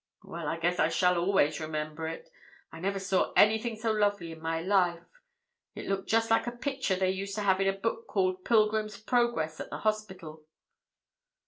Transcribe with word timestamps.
"Well, 0.23 0.47
I 0.47 0.57
guess 0.57 0.79
I 0.79 0.89
shall 0.89 1.19
always 1.19 1.59
remember 1.59 2.07
it; 2.07 2.27
I 2.71 2.79
never 2.79 2.97
saw 2.97 3.33
anything 3.33 3.75
so 3.75 3.91
lovely 3.91 4.31
in 4.31 4.41
my 4.41 4.59
life. 4.59 5.05
It 5.75 5.85
looked 5.85 6.09
just 6.09 6.31
like 6.31 6.47
a 6.47 6.51
picture 6.51 6.95
they 6.95 7.11
used 7.11 7.35
to 7.35 7.41
have 7.43 7.61
in 7.61 7.67
a 7.67 7.71
book 7.73 8.07
called 8.07 8.43
'Pilgrim's 8.43 8.99
Progress 8.99 9.59
at 9.59 9.69
the 9.69 9.77
hospital." 9.77 10.43